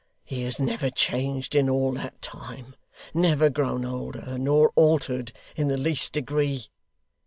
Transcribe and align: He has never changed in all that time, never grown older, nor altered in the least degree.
He 0.25 0.41
has 0.41 0.59
never 0.59 0.89
changed 0.89 1.53
in 1.53 1.69
all 1.69 1.91
that 1.91 2.23
time, 2.23 2.75
never 3.13 3.51
grown 3.51 3.85
older, 3.85 4.35
nor 4.39 4.71
altered 4.75 5.31
in 5.55 5.67
the 5.67 5.77
least 5.77 6.13
degree. 6.13 6.69